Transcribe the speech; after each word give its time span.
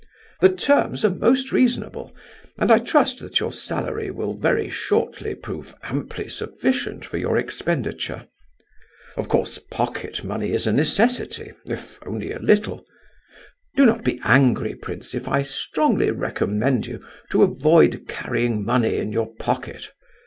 The 0.39 0.49
terms 0.49 1.05
are 1.05 1.11
most 1.13 1.51
reasonable, 1.51 2.11
and 2.57 2.71
I 2.71 2.79
trust 2.79 3.19
that 3.19 3.39
your 3.39 3.53
salary 3.53 4.09
will 4.09 4.33
very 4.33 4.67
shortly 4.67 5.35
prove 5.35 5.75
amply 5.83 6.27
sufficient 6.27 7.05
for 7.05 7.17
your 7.19 7.37
expenditure. 7.37 8.23
Of 9.15 9.29
course 9.29 9.59
pocket 9.69 10.23
money 10.23 10.53
is 10.53 10.65
a 10.65 10.73
necessity, 10.73 11.51
if 11.67 11.99
only 12.03 12.31
a 12.31 12.39
little; 12.39 12.83
do 13.75 13.85
not 13.85 14.03
be 14.03 14.19
angry, 14.23 14.73
prince, 14.73 15.13
if 15.13 15.27
I 15.27 15.43
strongly 15.43 16.09
recommend 16.09 16.87
you 16.87 16.99
to 17.29 17.43
avoid 17.43 18.05
carrying 18.07 18.65
money 18.65 18.95
in 18.97 19.11
your 19.11 19.31
pocket. 19.35 19.91